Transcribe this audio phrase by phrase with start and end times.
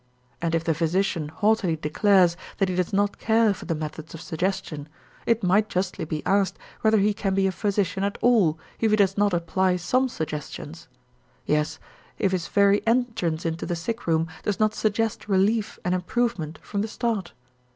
[0.41, 4.21] And if the physician haughtily declares that he does not care for the methods of
[4.21, 4.89] suggestion,
[5.27, 8.97] it might justly be asked whether he can be a physician at all if he
[8.97, 10.87] does not apply some suggestions;
[11.45, 11.77] yes,
[12.17, 16.81] if his very entrance into the sick room does not suggest relief and improvement from
[16.81, 17.33] the start.